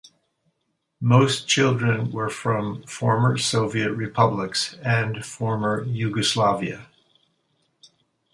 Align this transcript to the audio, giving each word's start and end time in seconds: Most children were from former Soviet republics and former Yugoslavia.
Most 0.99 1.47
children 1.47 2.11
were 2.11 2.31
from 2.31 2.81
former 2.87 3.37
Soviet 3.37 3.91
republics 3.93 4.73
and 4.83 5.23
former 5.23 5.83
Yugoslavia. 5.83 6.87